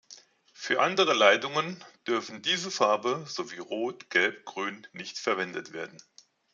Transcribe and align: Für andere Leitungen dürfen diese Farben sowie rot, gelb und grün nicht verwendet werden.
Für 0.51 0.79
andere 0.81 1.13
Leitungen 1.13 1.77
dürfen 2.07 2.41
diese 2.41 2.71
Farben 2.71 3.27
sowie 3.27 3.59
rot, 3.59 4.09
gelb 4.09 4.37
und 4.37 4.45
grün 4.45 4.87
nicht 4.93 5.19
verwendet 5.19 5.73
werden. 5.73 5.99